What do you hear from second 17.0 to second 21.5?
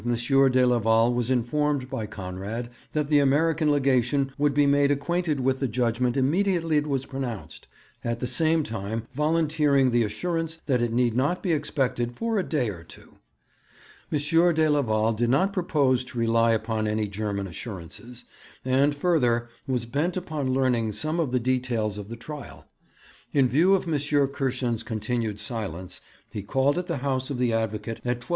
German assurances, and, further, was bent upon learning some of the